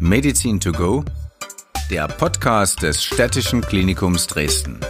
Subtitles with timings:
[0.00, 1.04] Medizin to go,
[1.90, 4.80] der Podcast des Städtischen Klinikums Dresden.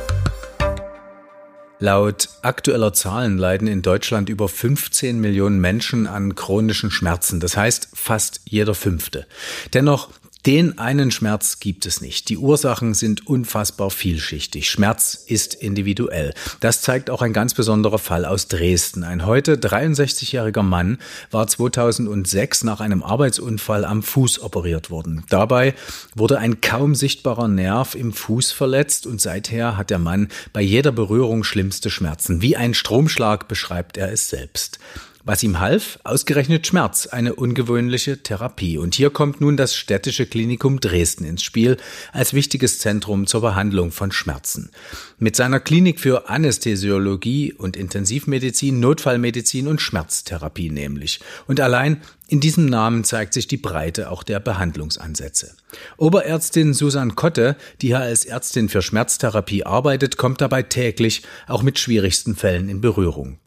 [1.79, 7.91] Laut aktueller Zahlen leiden in Deutschland über 15 Millionen Menschen an chronischen Schmerzen, das heißt
[7.93, 9.27] fast jeder fünfte.
[9.75, 10.09] Dennoch
[10.47, 12.29] den einen Schmerz gibt es nicht.
[12.29, 14.69] Die Ursachen sind unfassbar vielschichtig.
[14.69, 16.35] Schmerz ist individuell.
[16.61, 19.05] Das zeigt auch ein ganz besonderer Fall aus Dresden.
[19.05, 20.99] Ein heute 63-jähriger Mann
[21.31, 25.25] war 2006 nach einem Arbeitsunfall am Fuß operiert worden.
[25.31, 25.75] Dabei
[26.15, 30.93] wurde ein kaum sichtbarer Nerv im Fuß verletzt und seither hat der Mann bei jeder
[30.93, 32.43] Berührung schlimmste Schmerzen.
[32.43, 34.79] Wie ein Stromschlag beschreibt er es selbst.
[35.27, 35.99] Was ihm half?
[36.05, 38.77] Ausgerechnet Schmerz, eine ungewöhnliche Therapie.
[38.77, 41.79] Und hier kommt nun das städtische Klinikum Dresden ins Spiel
[42.13, 44.71] als wichtiges Zentrum zur Behandlung von Schmerzen.
[45.19, 51.21] Mit seiner Klinik für Anästhesiologie und Intensivmedizin, Notfallmedizin und Schmerztherapie nämlich.
[51.47, 55.57] Und allein in diesem Namen zeigt sich die Breite auch der Behandlungsansätze.
[55.97, 61.79] Oberärztin Susan Kotte, die hier als Ärztin für Schmerztherapie arbeitet, kommt dabei täglich auch mit
[61.79, 63.39] schwierigsten Fällen in Berührung.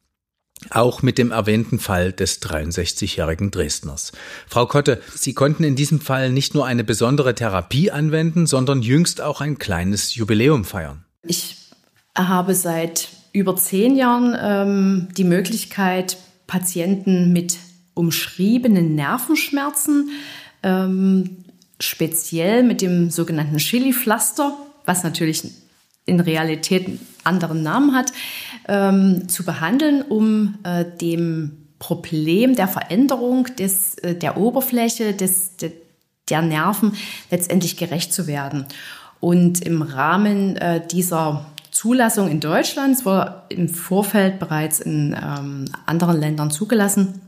[0.71, 4.11] Auch mit dem erwähnten Fall des 63-jährigen Dresdners.
[4.47, 9.21] Frau Kotte, Sie konnten in diesem Fall nicht nur eine besondere Therapie anwenden, sondern jüngst
[9.21, 11.05] auch ein kleines Jubiläum feiern.
[11.23, 11.57] Ich
[12.17, 17.57] habe seit über zehn Jahren ähm, die Möglichkeit, Patienten mit
[17.93, 20.09] umschriebenen Nervenschmerzen,
[20.63, 21.45] ähm,
[21.79, 25.43] speziell mit dem sogenannten Chili-Pflaster, was natürlich
[26.05, 28.13] in Realität einen anderen Namen hat,
[28.67, 35.71] ähm, zu behandeln, um äh, dem Problem der Veränderung des, äh, der Oberfläche des, de,
[36.29, 36.93] der Nerven
[37.31, 38.65] letztendlich gerecht zu werden.
[39.19, 45.65] Und im Rahmen äh, dieser Zulassung in Deutschland, es war im Vorfeld bereits in ähm,
[45.85, 47.21] anderen Ländern zugelassen,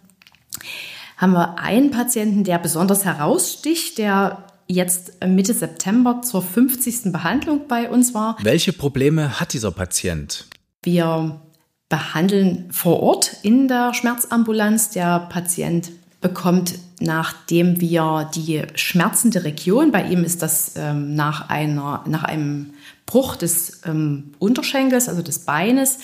[1.18, 7.12] haben wir einen Patienten, der besonders heraussticht, der jetzt Mitte September zur 50.
[7.12, 8.38] Behandlung bei uns war.
[8.42, 10.46] Welche Probleme hat dieser Patient?
[10.84, 11.42] Wir
[11.90, 14.92] behandeln vor Ort in der Schmerzambulanz.
[14.92, 22.04] Der Patient bekommt, nachdem wir die schmerzende Region, bei ihm ist das ähm, nach, einer,
[22.08, 22.74] nach einem
[23.06, 26.00] Bruch des ähm, Unterschenkels, also des Beines,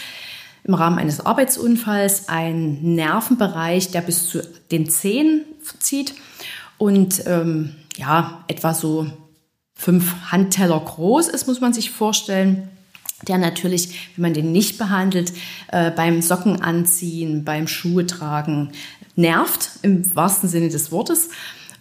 [0.63, 4.41] im Rahmen eines Arbeitsunfalls, ein Nervenbereich, der bis zu
[4.71, 5.45] den Zehen
[5.79, 6.15] zieht
[6.77, 9.05] und ähm, ja, etwa so
[9.75, 12.69] fünf Handteller groß ist, muss man sich vorstellen.
[13.27, 15.33] Der natürlich, wenn man den nicht behandelt,
[15.71, 18.71] äh, beim Socken anziehen, beim Schuhe tragen,
[19.15, 21.29] nervt, im wahrsten Sinne des Wortes.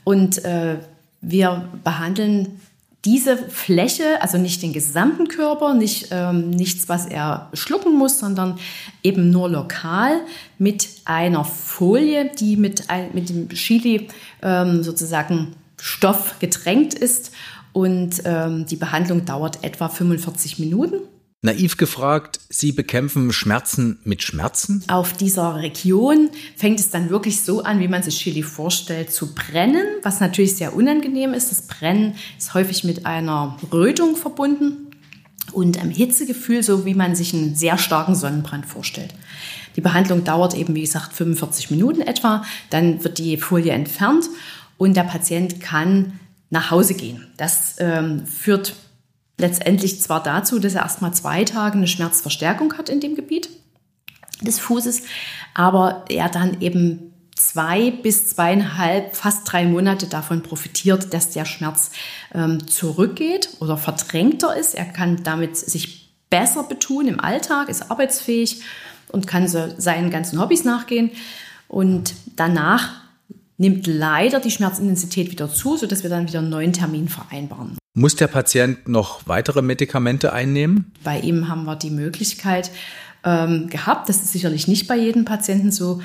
[0.04, 0.76] Und äh,
[1.20, 2.60] wir behandeln
[3.04, 8.58] diese Fläche, also nicht den gesamten Körper, nicht ähm, nichts, was er schlucken muss, sondern
[9.02, 10.20] eben nur lokal
[10.58, 14.08] mit einer Folie, die mit, ein, mit dem Chili
[14.42, 17.32] ähm, sozusagen Stoff getränkt ist.
[17.74, 20.96] Und ähm, die Behandlung dauert etwa 45 Minuten.
[21.44, 24.82] Naiv gefragt, Sie bekämpfen Schmerzen mit Schmerzen?
[24.88, 29.34] Auf dieser Region fängt es dann wirklich so an, wie man sich Chili vorstellt, zu
[29.34, 31.50] brennen, was natürlich sehr unangenehm ist.
[31.50, 34.90] Das Brennen ist häufig mit einer Rötung verbunden
[35.52, 39.14] und einem Hitzegefühl, so wie man sich einen sehr starken Sonnenbrand vorstellt.
[39.76, 42.42] Die Behandlung dauert eben, wie gesagt, 45 Minuten etwa.
[42.70, 44.30] Dann wird die Folie entfernt
[44.78, 46.18] und der Patient kann
[46.48, 47.26] nach Hause gehen.
[47.36, 48.74] Das ähm, führt
[49.38, 53.48] letztendlich zwar dazu, dass er erstmal zwei Tage eine Schmerzverstärkung hat in dem Gebiet
[54.42, 55.02] des Fußes,
[55.54, 61.90] aber er dann eben zwei bis zweieinhalb, fast drei Monate davon profitiert, dass der Schmerz
[62.32, 64.74] ähm, zurückgeht oder verdrängter ist.
[64.74, 68.62] Er kann damit sich besser betun im Alltag, ist arbeitsfähig
[69.08, 71.10] und kann so seinen ganzen Hobbys nachgehen.
[71.68, 73.03] Und danach
[73.56, 77.78] nimmt leider die Schmerzintensität wieder zu, sodass wir dann wieder einen neuen Termin vereinbaren.
[77.94, 80.92] Muss der Patient noch weitere Medikamente einnehmen?
[81.04, 82.70] Bei ihm haben wir die Möglichkeit
[83.24, 86.00] ähm, gehabt, das ist sicherlich nicht bei jedem Patienten so,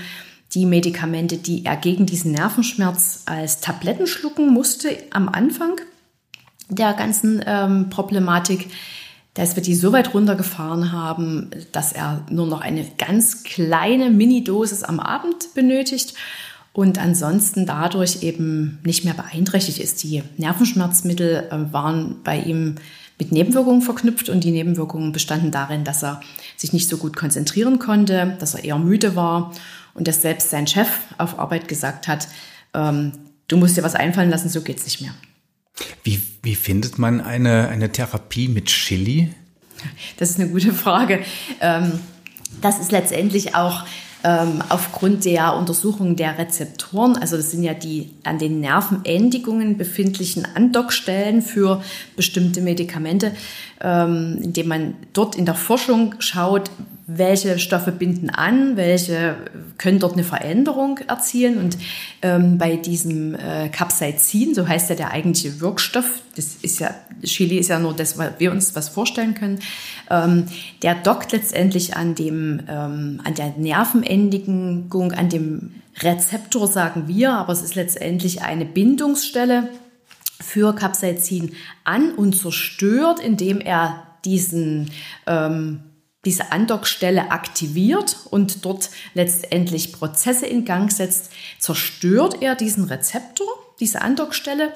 [0.53, 5.79] die Medikamente, die er gegen diesen Nervenschmerz als Tabletten schlucken musste am Anfang
[6.69, 8.67] der ganzen ähm, Problematik,
[9.33, 14.83] dass wir die so weit runtergefahren haben, dass er nur noch eine ganz kleine Mini-Dosis
[14.83, 16.15] am Abend benötigt
[16.73, 20.03] und ansonsten dadurch eben nicht mehr beeinträchtigt ist.
[20.03, 22.75] Die Nervenschmerzmittel äh, waren bei ihm
[23.17, 26.21] mit Nebenwirkungen verknüpft und die Nebenwirkungen bestanden darin, dass er
[26.55, 29.53] sich nicht so gut konzentrieren konnte, dass er eher müde war
[29.93, 30.87] und dass selbst sein Chef
[31.17, 32.29] auf Arbeit gesagt hat,
[32.73, 33.11] ähm,
[33.47, 35.13] du musst dir was einfallen lassen, so geht's nicht mehr.
[36.03, 39.33] Wie, wie findet man eine, eine Therapie mit Chili?
[40.17, 41.19] Das ist eine gute Frage.
[41.61, 41.99] Ähm,
[42.61, 43.85] das ist letztendlich auch
[44.23, 50.45] ähm, aufgrund der Untersuchung der Rezeptoren, also das sind ja die an den Nervenendigungen befindlichen
[50.55, 51.81] Andockstellen für
[52.15, 53.33] bestimmte Medikamente,
[53.81, 56.69] ähm, indem man dort in der Forschung schaut,
[57.11, 59.35] welche Stoffe binden an, welche
[59.77, 61.57] können dort eine Veränderung erzielen.
[61.57, 61.77] Und
[62.21, 67.57] ähm, bei diesem äh, Capsaicin, so heißt ja der eigentliche Wirkstoff, das ist ja, Chili
[67.57, 69.59] ist ja nur das, was wir uns was vorstellen können,
[70.11, 70.45] ähm,
[70.83, 75.71] der dockt letztendlich an dem, ähm, an der Nervenendigung, an dem
[76.01, 79.69] Rezeptor, sagen wir, aber es ist letztendlich eine Bindungsstelle
[80.39, 81.53] für Capsaicin
[81.83, 84.91] an und zerstört, indem er diesen
[85.25, 85.81] ähm,
[86.25, 93.47] diese Andockstelle aktiviert und dort letztendlich Prozesse in Gang setzt, zerstört er diesen Rezeptor,
[93.79, 94.73] diese Andockstelle.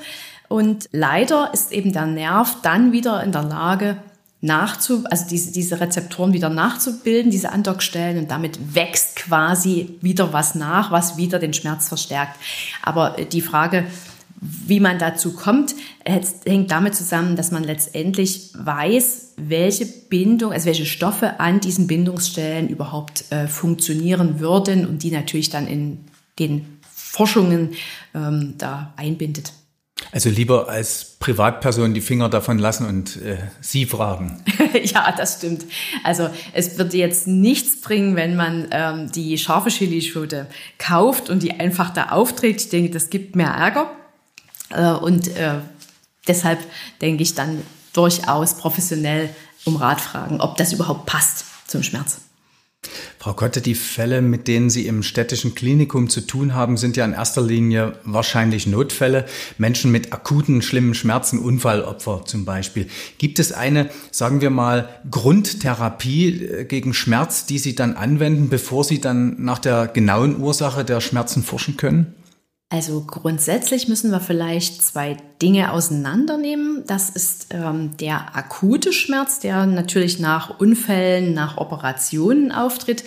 [0.48, 3.98] Und leider ist eben der Nerv dann wieder in der Lage,
[4.44, 10.54] nachzu, also diese, diese Rezeptoren wieder nachzubilden, diese Andockstellen, und damit wächst quasi wieder was
[10.54, 12.38] nach, was wieder den Schmerz verstärkt.
[12.82, 13.86] Aber die Frage,
[14.44, 15.74] wie man dazu kommt,
[16.04, 22.68] hängt damit zusammen, dass man letztendlich weiß, welche Bindung, also welche Stoffe an diesen Bindungsstellen
[22.68, 26.00] überhaupt äh, funktionieren würden und die natürlich dann in
[26.40, 27.76] den Forschungen
[28.14, 29.54] ähm, da einbindet.
[30.12, 34.44] Also lieber als Privatperson die Finger davon lassen und äh, Sie fragen.
[34.84, 35.66] ja, das stimmt.
[36.04, 40.48] Also es wird jetzt nichts bringen, wenn man ähm, die scharfe Chilischote
[40.78, 42.62] kauft und die einfach da aufträgt.
[42.62, 43.92] Ich denke, das gibt mehr Ärger.
[44.74, 45.60] Äh, und äh,
[46.28, 46.60] deshalb
[47.02, 47.62] denke ich dann
[47.94, 49.30] durchaus professionell
[49.66, 52.18] um Rat fragen, ob das überhaupt passt zum Schmerz.
[53.18, 57.06] Frau Kotte, die Fälle, mit denen Sie im städtischen Klinikum zu tun haben, sind ja
[57.06, 59.26] in erster Linie wahrscheinlich Notfälle.
[59.58, 62.88] Menschen mit akuten, schlimmen Schmerzen, Unfallopfer zum Beispiel.
[63.20, 68.84] Gibt es eine, sagen wir mal, Grundtherapie äh, gegen Schmerz, die Sie dann anwenden, bevor
[68.84, 72.14] Sie dann nach der genauen Ursache der Schmerzen forschen können?
[72.74, 76.84] Also grundsätzlich müssen wir vielleicht zwei Dinge auseinandernehmen.
[76.88, 83.04] Das ist ähm, der akute Schmerz, der natürlich nach Unfällen, nach Operationen auftritt.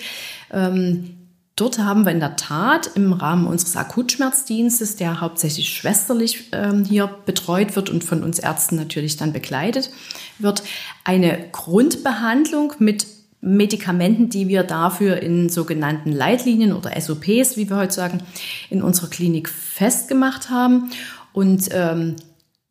[0.53, 1.17] Ähm,
[1.57, 7.09] dort haben wir in der Tat im Rahmen unseres Akutschmerzdienstes, der hauptsächlich schwesterlich ähm, hier
[7.27, 9.91] betreut wird und von uns Ärzten natürlich dann begleitet
[10.39, 10.63] wird,
[11.03, 17.95] eine Grundbehandlung mit Medikamenten, die wir dafür in sogenannten Leitlinien oder SOPs, wie wir heute
[17.95, 18.23] sagen,
[18.71, 20.91] in unserer Klinik festgemacht haben.
[21.33, 22.17] Und ähm,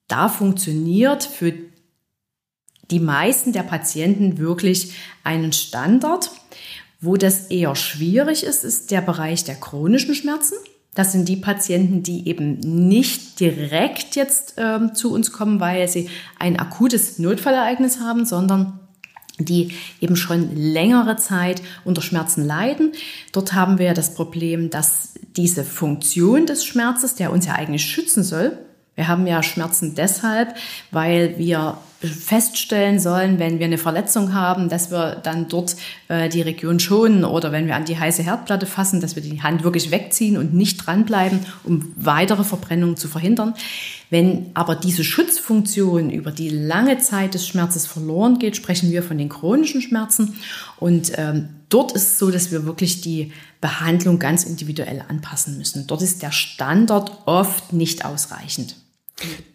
[0.07, 1.53] da funktioniert für
[2.91, 6.31] die meisten der Patienten wirklich einen Standard.
[7.01, 10.55] Wo das eher schwierig ist, ist der Bereich der chronischen Schmerzen.
[10.95, 16.09] Das sind die Patienten, die eben nicht direkt jetzt ähm, zu uns kommen, weil sie
[16.39, 18.79] ein akutes Notfallereignis haben, sondern
[19.39, 22.93] die eben schon längere Zeit unter Schmerzen leiden.
[23.31, 28.23] Dort haben wir das Problem, dass diese Funktion des Schmerzes, der uns ja eigentlich schützen
[28.23, 28.57] soll,
[28.95, 30.55] wir haben ja Schmerzen deshalb,
[30.89, 35.75] weil wir feststellen sollen, wenn wir eine Verletzung haben, dass wir dann dort
[36.07, 39.41] äh, die Region schonen oder wenn wir an die heiße Herdplatte fassen, dass wir die
[39.41, 43.53] Hand wirklich wegziehen und nicht dranbleiben, um weitere Verbrennungen zu verhindern.
[44.09, 49.17] Wenn aber diese Schutzfunktion über die lange Zeit des Schmerzes verloren geht, sprechen wir von
[49.17, 50.35] den chronischen Schmerzen.
[50.77, 53.31] Und ähm, dort ist es so, dass wir wirklich die
[53.61, 55.87] Behandlung ganz individuell anpassen müssen.
[55.87, 58.75] Dort ist der Standard oft nicht ausreichend.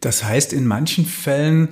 [0.00, 1.68] Das heißt, in manchen Fällen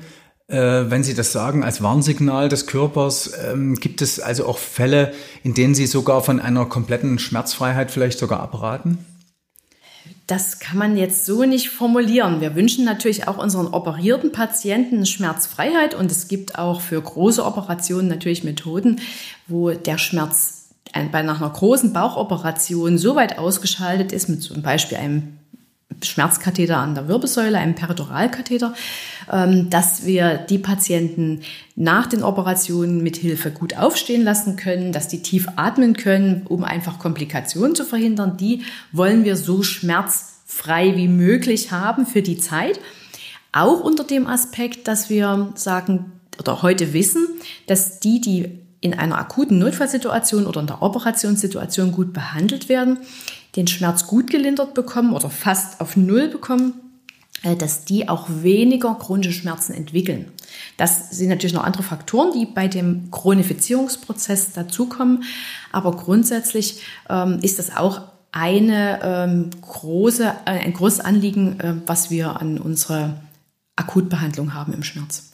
[0.48, 5.12] äh, wenn Sie das sagen, als Warnsignal des Körpers, ähm, gibt es also auch Fälle,
[5.42, 8.98] in denen Sie sogar von einer kompletten Schmerzfreiheit vielleicht sogar abraten?
[10.28, 12.42] Das kann man jetzt so nicht formulieren.
[12.42, 18.08] Wir wünschen natürlich auch unseren operierten Patienten Schmerzfreiheit und es gibt auch für große Operationen
[18.08, 19.00] natürlich Methoden,
[19.46, 20.68] wo der Schmerz
[21.10, 25.37] bei nach einer großen Bauchoperation so weit ausgeschaltet ist, mit zum Beispiel einem
[26.02, 28.74] Schmerzkatheter an der Wirbelsäule, einem Peritoralkatheter,
[29.30, 31.40] ähm, dass wir die Patienten
[31.76, 36.64] nach den Operationen mit Hilfe gut aufstehen lassen können, dass die tief atmen können, um
[36.64, 38.36] einfach Komplikationen zu verhindern.
[38.36, 38.62] Die
[38.92, 42.80] wollen wir so schmerzfrei wie möglich haben für die Zeit.
[43.52, 47.26] Auch unter dem Aspekt, dass wir sagen oder heute wissen,
[47.66, 52.98] dass die, die in einer akuten Notfallsituation oder in der Operationssituation gut behandelt werden,
[53.56, 56.74] den Schmerz gut gelindert bekommen oder fast auf Null bekommen,
[57.42, 60.32] äh, dass die auch weniger chronische Schmerzen entwickeln.
[60.76, 65.24] Das sind natürlich noch andere Faktoren, die bei dem Chronifizierungsprozess dazukommen.
[65.72, 68.02] Aber grundsätzlich ähm, ist das auch
[68.32, 73.20] eine ähm, große, äh, ein großes Anliegen, äh, was wir an unsere
[73.76, 75.30] Akutbehandlung haben im Schmerz.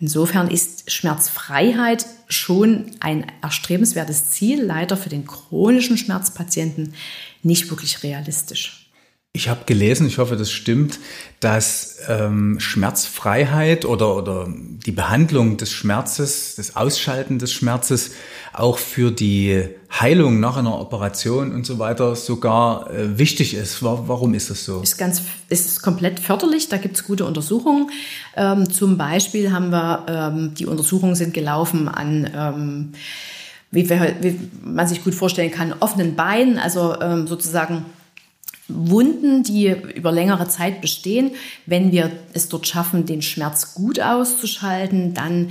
[0.00, 6.94] Insofern ist Schmerzfreiheit schon ein erstrebenswertes Ziel, leider für den chronischen Schmerzpatienten
[7.42, 8.87] nicht wirklich realistisch.
[9.34, 10.98] Ich habe gelesen, ich hoffe, das stimmt,
[11.38, 18.12] dass ähm, Schmerzfreiheit oder, oder die Behandlung des Schmerzes, das Ausschalten des Schmerzes
[18.52, 23.82] auch für die Heilung nach einer Operation und so weiter sogar äh, wichtig ist.
[23.82, 24.80] Warum ist das so?
[24.80, 26.68] Ist ganz, ist komplett förderlich.
[26.68, 27.90] Da gibt es gute Untersuchungen.
[28.34, 32.92] Ähm, zum Beispiel haben wir, ähm, die Untersuchungen sind gelaufen an ähm,
[33.70, 33.86] wie,
[34.64, 37.84] man sich gut vorstellen kann, offenen Beinen, also ähm, sozusagen
[38.68, 41.32] Wunden, die über längere Zeit bestehen.
[41.66, 45.50] Wenn wir es dort schaffen, den Schmerz gut auszuschalten, dann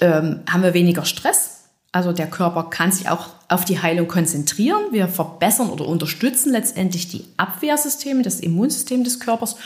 [0.00, 1.64] ähm, haben wir weniger Stress.
[1.92, 4.82] Also der Körper kann sich auch auf die Heilung konzentrieren.
[4.90, 9.56] Wir verbessern oder unterstützen letztendlich die Abwehrsysteme, das Immunsystem des Körpers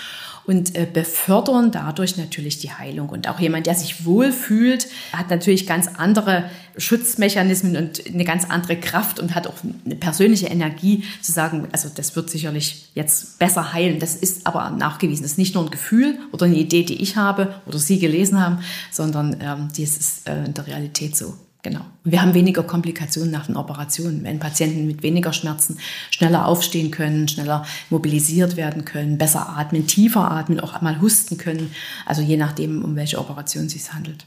[0.51, 3.09] und äh, befördern dadurch natürlich die Heilung.
[3.09, 8.77] Und auch jemand, der sich wohlfühlt, hat natürlich ganz andere Schutzmechanismen und eine ganz andere
[8.77, 9.55] Kraft und hat auch
[9.85, 14.01] eine persönliche Energie zu sagen, also das wird sicherlich jetzt besser heilen.
[14.01, 15.23] Das ist aber nachgewiesen.
[15.23, 18.41] Das ist nicht nur ein Gefühl oder eine Idee, die ich habe oder Sie gelesen
[18.41, 18.59] haben,
[18.91, 21.35] sondern ähm, das ist äh, in der Realität so.
[21.63, 21.81] Genau.
[22.05, 25.79] Wir haben weniger Komplikationen nach den Operationen, wenn Patienten mit weniger Schmerzen
[26.11, 31.71] schneller aufstehen können, schneller mobilisiert werden können, besser atmen, tiefer atmen, auch mal husten können.
[32.07, 34.25] Also je nachdem, um welche Operation es sich handelt.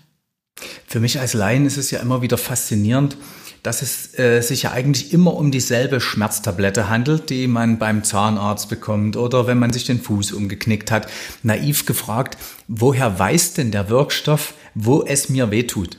[0.85, 3.17] Für mich als Laien ist es ja immer wieder faszinierend,
[3.63, 8.69] dass es äh, sich ja eigentlich immer um dieselbe Schmerztablette handelt, die man beim Zahnarzt
[8.69, 11.07] bekommt oder wenn man sich den Fuß umgeknickt hat.
[11.41, 12.37] Naiv gefragt,
[12.67, 15.97] woher weiß denn der Wirkstoff, wo es mir wehtut?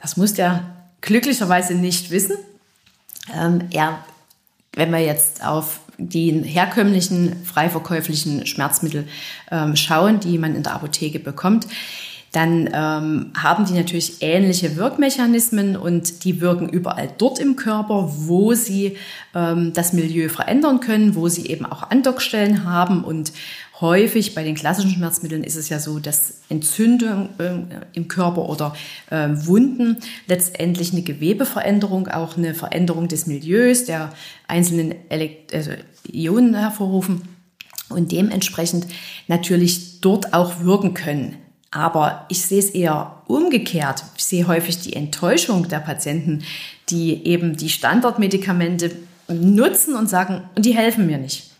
[0.00, 0.64] Das muss der
[1.00, 2.36] glücklicherweise nicht wissen.
[3.34, 4.04] Ähm, er,
[4.74, 9.08] wenn wir jetzt auf die herkömmlichen frei verkäuflichen Schmerzmittel
[9.50, 11.66] ähm, schauen, die man in der Apotheke bekommt,
[12.32, 18.52] dann ähm, haben die natürlich ähnliche Wirkmechanismen und die wirken überall dort im Körper, wo
[18.52, 18.98] sie
[19.34, 23.32] ähm, das Milieu verändern können, wo sie eben auch Andockstellen haben und
[23.80, 27.58] häufig bei den klassischen Schmerzmitteln ist es ja so, dass Entzündung äh,
[27.92, 28.74] im Körper oder
[29.10, 34.12] äh, Wunden letztendlich eine Gewebeveränderung, auch eine Veränderung des Milieus der
[34.48, 35.72] einzelnen Elekt also
[36.10, 37.22] Ionen hervorrufen
[37.88, 38.86] und dementsprechend
[39.28, 41.36] natürlich dort auch wirken können.
[41.70, 44.04] Aber ich sehe es eher umgekehrt.
[44.16, 46.42] Ich sehe häufig die Enttäuschung der Patienten,
[46.88, 48.92] die eben die Standardmedikamente
[49.28, 51.50] nutzen und sagen, und die helfen mir nicht.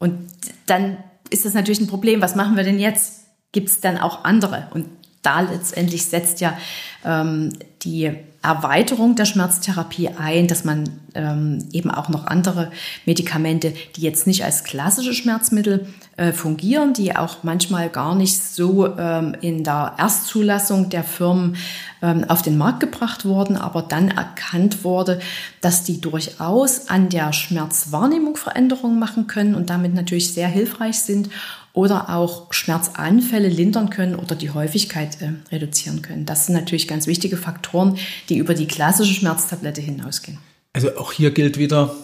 [0.00, 0.18] Und
[0.66, 0.96] dann
[1.30, 2.20] ist das natürlich ein Problem.
[2.20, 3.24] Was machen wir denn jetzt?
[3.52, 4.68] Gibt es dann auch andere?
[4.72, 4.86] Und
[5.22, 6.56] da letztendlich setzt ja
[7.04, 7.50] ähm,
[7.82, 8.12] die
[8.42, 12.70] Erweiterung der Schmerztherapie ein, dass man ähm, eben auch noch andere
[13.06, 18.96] Medikamente, die jetzt nicht als klassische Schmerzmittel äh, fungieren, die auch manchmal gar nicht so
[18.96, 21.56] ähm, in der Erstzulassung der Firmen
[22.02, 25.18] ähm, auf den Markt gebracht wurden, aber dann erkannt wurde,
[25.60, 31.30] dass die durchaus an der Schmerzwahrnehmung Veränderungen machen können und damit natürlich sehr hilfreich sind
[31.72, 36.26] oder auch Schmerzanfälle lindern können oder die Häufigkeit äh, reduzieren können.
[36.26, 40.38] Das sind natürlich ganz wichtige Faktoren, die über die klassische Schmerztablette hinausgehen.
[40.72, 41.94] Also auch hier gilt wieder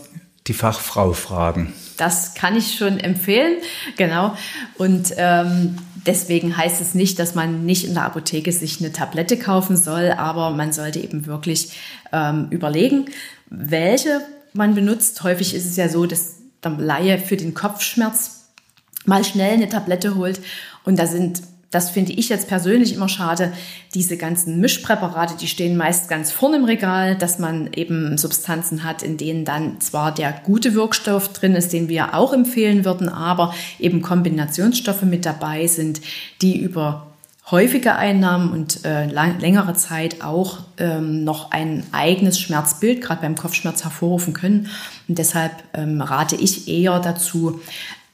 [0.51, 1.73] die Fachfrau fragen.
[1.97, 3.59] Das kann ich schon empfehlen,
[3.97, 4.37] genau.
[4.79, 5.77] Und ähm,
[6.07, 10.11] deswegen heißt es nicht, dass man nicht in der Apotheke sich eine Tablette kaufen soll,
[10.11, 11.79] aber man sollte eben wirklich
[12.11, 13.05] ähm, überlegen,
[13.49, 15.23] welche man benutzt.
[15.23, 18.49] Häufig ist es ja so, dass der Laie für den Kopfschmerz
[19.05, 20.41] mal schnell eine Tablette holt.
[20.85, 23.53] Und da sind, das finde ich jetzt persönlich immer schade,
[23.95, 29.03] diese ganzen Mischpräparate, die stehen meist ganz vorne im Regal, dass man eben Substanzen hat,
[29.03, 33.55] in denen dann zwar der gute Wirkstoff drin ist, den wir auch empfehlen würden, aber
[33.79, 36.01] eben Kombinationsstoffe mit dabei sind,
[36.43, 37.07] die über
[37.51, 43.35] häufige Einnahmen und äh, lang, längere Zeit auch ähm, noch ein eigenes Schmerzbild, gerade beim
[43.35, 44.69] Kopfschmerz, hervorrufen können.
[45.09, 47.61] Und deshalb ähm, rate ich eher dazu,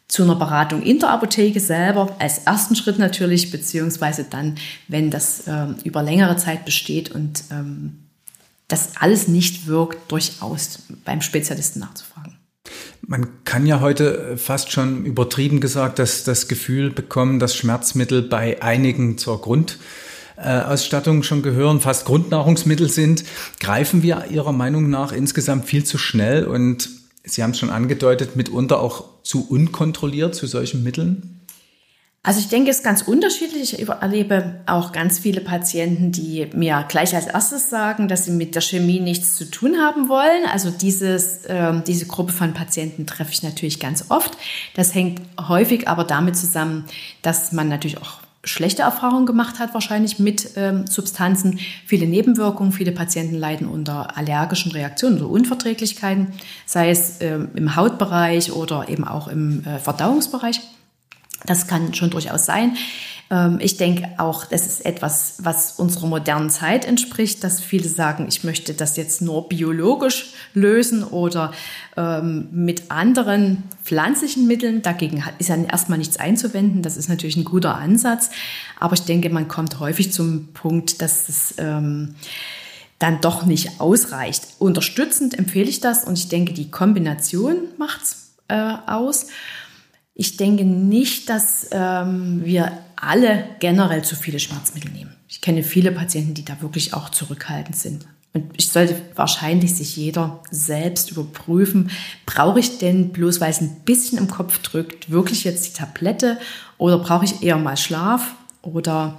[0.08, 4.54] zu einer Beratung in der Apotheke selber als ersten Schritt natürlich, beziehungsweise dann,
[4.88, 7.98] wenn das ähm, über längere Zeit besteht und ähm,
[8.68, 12.36] das alles nicht wirkt, durchaus beim Spezialisten nachzufragen.
[13.00, 18.60] Man kann ja heute fast schon übertrieben gesagt, dass das Gefühl bekommen, dass Schmerzmittel bei
[18.62, 23.24] einigen zur Grundausstattung schon gehören, fast Grundnahrungsmittel sind.
[23.60, 26.88] Greifen wir Ihrer Meinung nach insgesamt viel zu schnell und
[27.22, 31.40] Sie haben es schon angedeutet, mitunter auch zu unkontrolliert zu solchen Mitteln?
[32.22, 33.78] Also ich denke, es ist ganz unterschiedlich.
[33.78, 38.56] Ich erlebe auch ganz viele Patienten, die mir gleich als erstes sagen, dass sie mit
[38.56, 40.44] der Chemie nichts zu tun haben wollen.
[40.52, 44.36] Also dieses, äh, diese Gruppe von Patienten treffe ich natürlich ganz oft.
[44.74, 46.86] Das hängt häufig aber damit zusammen,
[47.22, 52.92] dass man natürlich auch schlechte Erfahrungen gemacht hat, wahrscheinlich mit ähm, Substanzen, viele Nebenwirkungen, viele
[52.92, 56.28] Patienten leiden unter allergischen Reaktionen oder Unverträglichkeiten,
[56.64, 60.60] sei es ähm, im Hautbereich oder eben auch im äh, Verdauungsbereich.
[61.44, 62.76] Das kann schon durchaus sein.
[63.30, 68.26] Ähm, ich denke auch, das ist etwas, was unserer modernen Zeit entspricht, dass viele sagen,
[68.28, 71.52] ich möchte das jetzt nur biologisch lösen oder
[71.96, 74.82] ähm, mit anderen pflanzlichen Mitteln.
[74.82, 76.82] Dagegen ist ja erstmal nichts einzuwenden.
[76.82, 78.30] Das ist natürlich ein guter Ansatz.
[78.78, 82.14] Aber ich denke, man kommt häufig zum Punkt, dass es ähm,
[82.98, 84.46] dann doch nicht ausreicht.
[84.58, 89.26] Unterstützend empfehle ich das und ich denke, die Kombination macht's äh, aus.
[90.14, 95.14] Ich denke nicht, dass ähm, wir alle generell zu viele Schmerzmittel nehmen.
[95.28, 98.06] Ich kenne viele Patienten, die da wirklich auch zurückhaltend sind.
[98.32, 101.90] Und ich sollte wahrscheinlich sich jeder selbst überprüfen,
[102.26, 106.38] brauche ich denn bloß, weil es ein bisschen im Kopf drückt, wirklich jetzt die Tablette
[106.76, 109.18] oder brauche ich eher mal Schlaf oder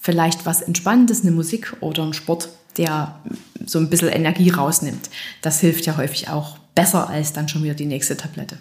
[0.00, 3.20] vielleicht was Entspannendes, eine Musik oder ein Sport, der
[3.64, 5.10] so ein bisschen Energie rausnimmt.
[5.42, 8.58] Das hilft ja häufig auch besser als dann schon wieder die nächste Tablette.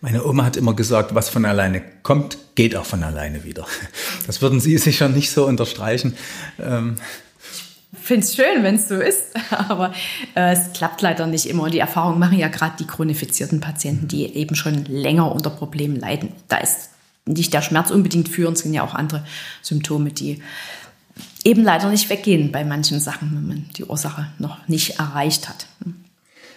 [0.00, 3.66] Meine Oma hat immer gesagt, was von alleine kommt, geht auch von alleine wieder.
[4.26, 6.16] Das würden Sie sicher nicht so unterstreichen.
[6.60, 6.96] Ähm
[7.92, 9.94] ich finde es schön, wenn es so ist, aber
[10.34, 11.62] äh, es klappt leider nicht immer.
[11.62, 15.96] Und die Erfahrung machen ja gerade die chronifizierten Patienten, die eben schon länger unter Problemen
[15.96, 16.32] leiden.
[16.48, 16.90] Da ist
[17.24, 19.24] nicht der Schmerz unbedingt führend, es sind ja auch andere
[19.62, 20.42] Symptome, die
[21.44, 25.66] eben leider nicht weggehen bei manchen Sachen, wenn man die Ursache noch nicht erreicht hat.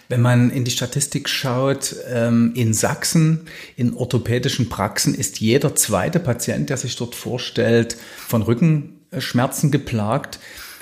[0.08, 3.42] Wenn man in die Statistik schaut, ähm, in Sachsen,
[3.76, 7.96] in orthopädischen Praxen ist jeder zweite Patient, der sich dort vorstellt,
[8.26, 10.38] von Rückenschmerzen geplagt.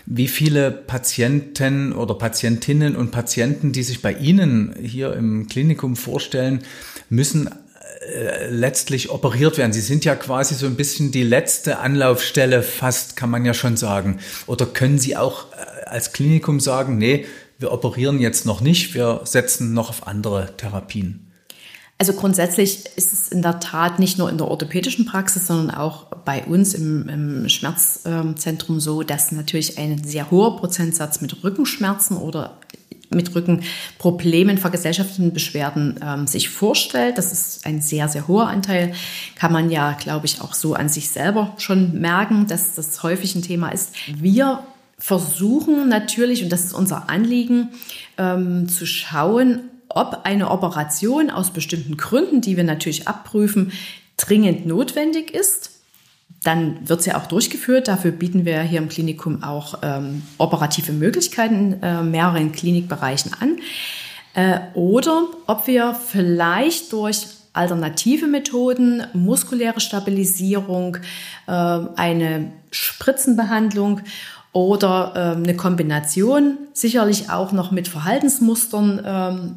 [0.06, 6.60] Wie viele Patienten oder Patientinnen und Patienten, die sich bei Ihnen hier im Klinikum vorstellen,
[7.08, 7.48] müssen
[8.14, 9.72] äh, letztlich operiert werden.
[9.72, 13.76] Sie sind ja quasi so ein bisschen die letzte Anlaufstelle, fast kann man ja schon
[13.76, 14.20] sagen.
[14.46, 17.26] Oder können Sie auch äh, als Klinikum sagen, nee,
[17.58, 21.26] wir operieren jetzt noch nicht, wir setzen noch auf andere Therapien?
[21.98, 26.04] Also grundsätzlich ist es in der Tat nicht nur in der orthopädischen Praxis, sondern auch
[26.26, 32.58] bei uns im, im Schmerzzentrum so, dass natürlich ein sehr hoher Prozentsatz mit Rückenschmerzen oder
[33.08, 37.16] mit Rückenproblemen, vergesellschafteten Beschwerden ähm, sich vorstellt.
[37.16, 38.92] Das ist ein sehr, sehr hoher Anteil.
[39.36, 43.34] Kann man ja, glaube ich, auch so an sich selber schon merken, dass das häufig
[43.34, 43.94] ein Thema ist.
[44.06, 44.60] Wir
[44.98, 47.70] versuchen natürlich, und das ist unser Anliegen,
[48.18, 53.72] ähm, zu schauen, ob eine Operation aus bestimmten Gründen, die wir natürlich abprüfen,
[54.16, 55.70] dringend notwendig ist.
[56.42, 57.88] Dann wird sie auch durchgeführt.
[57.88, 63.58] Dafür bieten wir hier im Klinikum auch ähm, operative Möglichkeiten in äh, mehreren Klinikbereichen an.
[64.34, 70.98] Äh, oder ob wir vielleicht durch alternative Methoden, muskuläre Stabilisierung,
[71.46, 74.00] äh, eine Spritzenbehandlung
[74.52, 79.56] oder ähm, eine Kombination, sicherlich auch noch mit Verhaltensmustern, ähm,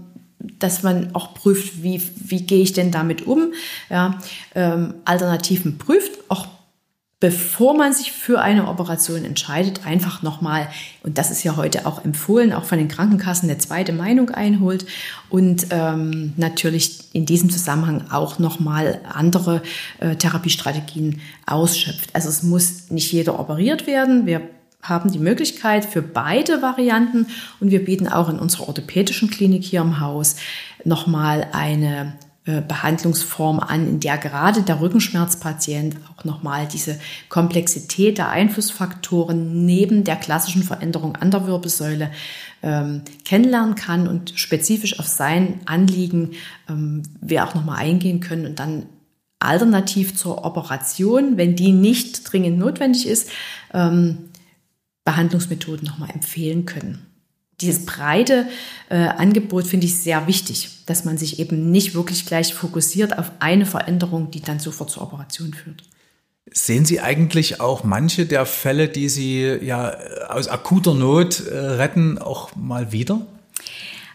[0.60, 3.54] dass man auch prüft, wie, wie gehe ich denn damit um,
[3.90, 4.20] ja,
[4.56, 6.48] ähm, Alternativen prüft, auch
[7.20, 10.70] bevor man sich für eine Operation entscheidet, einfach nochmal,
[11.04, 14.86] und das ist ja heute auch empfohlen, auch von den Krankenkassen eine zweite Meinung einholt
[15.30, 19.62] und ähm, natürlich in diesem Zusammenhang auch nochmal andere
[20.00, 22.10] äh, Therapiestrategien ausschöpft.
[22.14, 24.26] Also es muss nicht jeder operiert werden.
[24.26, 24.42] Wir
[24.82, 27.28] haben die Möglichkeit für beide Varianten
[27.60, 30.38] und wir bieten auch in unserer orthopädischen Klinik hier im Haus
[30.86, 32.14] nochmal eine
[32.68, 40.16] Behandlungsform an, in der gerade der Rückenschmerzpatient auch nochmal diese Komplexität der Einflussfaktoren neben der
[40.16, 42.12] klassischen Veränderung an der Wirbelsäule
[42.62, 46.32] ähm, kennenlernen kann und spezifisch auf sein Anliegen
[46.70, 48.86] ähm, wir auch nochmal eingehen können und dann
[49.40, 53.30] alternativ zur Operation, wenn die nicht dringend notwendig ist,
[53.74, 54.30] ähm,
[55.06, 57.09] Behandlungsmethoden nochmal empfehlen können.
[57.62, 58.48] Dieses breite
[58.90, 63.32] äh, Angebot finde ich sehr wichtig, dass man sich eben nicht wirklich gleich fokussiert auf
[63.40, 65.84] eine Veränderung, die dann sofort zur Operation führt.
[66.52, 69.96] Sehen Sie eigentlich auch manche der Fälle, die Sie ja
[70.30, 73.22] aus akuter Not äh, retten, auch mal wieder?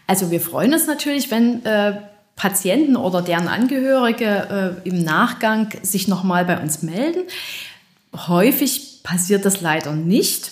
[0.07, 2.01] Also wir freuen uns natürlich, wenn äh,
[2.35, 7.23] Patienten oder deren Angehörige äh, im Nachgang sich nochmal bei uns melden.
[8.13, 10.51] Häufig passiert das leider nicht.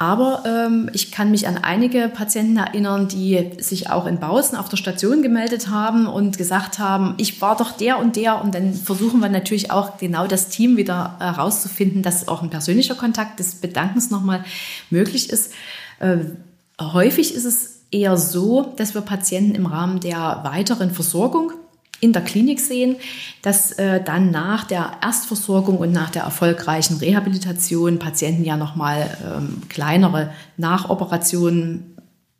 [0.00, 4.68] Aber ähm, ich kann mich an einige Patienten erinnern, die sich auch in Bautzen auf
[4.68, 8.40] der Station gemeldet haben und gesagt haben, ich war doch der und der.
[8.40, 12.94] Und dann versuchen wir natürlich auch genau das Team wieder herauszufinden, dass auch ein persönlicher
[12.94, 14.44] Kontakt des Bedankens nochmal
[14.88, 15.52] möglich ist.
[15.98, 16.18] Äh,
[16.80, 21.52] häufig ist es eher so, dass wir Patienten im Rahmen der weiteren Versorgung
[22.00, 22.96] in der Klinik sehen,
[23.42, 29.62] dass äh, dann nach der Erstversorgung und nach der erfolgreichen Rehabilitation Patienten ja nochmal ähm,
[29.68, 31.96] kleinere Nachoperationen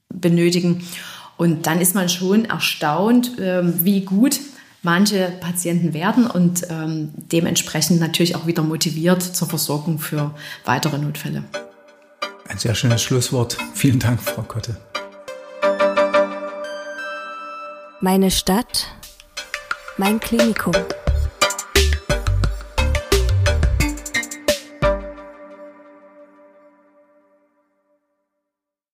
[0.08, 0.84] benötigen.
[1.36, 4.40] Und dann ist man schon erstaunt, ähm, wie gut
[4.82, 11.44] manche Patienten werden und ähm, dementsprechend natürlich auch wieder motiviert zur Versorgung für weitere Notfälle.
[12.48, 13.58] Ein sehr schönes Schlusswort.
[13.74, 14.76] Vielen Dank, Frau Kotte.
[18.00, 18.86] Meine Stadt,
[19.98, 20.72] mein Klinikum.